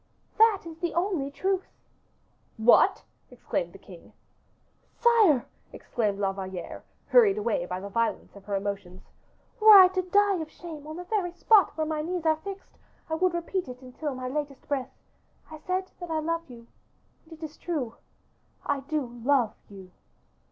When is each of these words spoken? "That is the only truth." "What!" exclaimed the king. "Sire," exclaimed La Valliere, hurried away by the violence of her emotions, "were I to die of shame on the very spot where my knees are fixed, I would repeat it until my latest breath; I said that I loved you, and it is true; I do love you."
"That 0.39 0.63
is 0.65 0.79
the 0.79 0.95
only 0.95 1.29
truth." 1.29 1.67
"What!" 2.57 3.03
exclaimed 3.29 3.71
the 3.71 3.77
king. 3.77 4.13
"Sire," 4.95 5.45
exclaimed 5.71 6.17
La 6.17 6.31
Valliere, 6.33 6.83
hurried 7.05 7.37
away 7.37 7.67
by 7.67 7.79
the 7.79 7.87
violence 7.87 8.35
of 8.35 8.45
her 8.45 8.55
emotions, 8.55 9.03
"were 9.59 9.77
I 9.77 9.89
to 9.89 10.01
die 10.01 10.37
of 10.37 10.49
shame 10.49 10.87
on 10.87 10.95
the 10.97 11.03
very 11.03 11.31
spot 11.33 11.77
where 11.77 11.85
my 11.85 12.01
knees 12.01 12.25
are 12.25 12.37
fixed, 12.37 12.79
I 13.11 13.13
would 13.13 13.35
repeat 13.35 13.67
it 13.67 13.83
until 13.83 14.15
my 14.15 14.27
latest 14.27 14.67
breath; 14.67 14.89
I 15.51 15.59
said 15.59 15.91
that 15.99 16.09
I 16.09 16.17
loved 16.17 16.49
you, 16.49 16.65
and 17.25 17.33
it 17.33 17.43
is 17.43 17.55
true; 17.55 17.93
I 18.65 18.79
do 18.79 19.05
love 19.23 19.53
you." 19.69 19.91